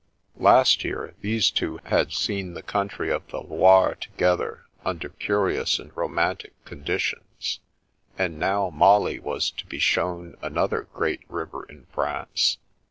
Last 0.39 0.83
year, 0.83 1.13
these 1.21 1.51
two 1.51 1.79
had 1.83 2.11
seen 2.11 2.55
the 2.55 2.63
country 2.63 3.11
of 3.11 3.27
the 3.27 3.39
Loire 3.39 3.93
together, 3.93 4.65
under 4.83 5.09
curious 5.09 5.77
and 5.77 5.95
romantic 5.95 6.53
condi 6.65 6.97
tions, 6.99 7.59
and 8.17 8.39
now 8.39 8.71
Molly 8.71 9.19
was 9.19 9.51
to 9.51 9.65
be 9.67 9.77
shown 9.77 10.35
another 10.41 10.87
great 10.91 11.21
river 11.29 11.65
in 11.65 11.85
France. 11.93 12.57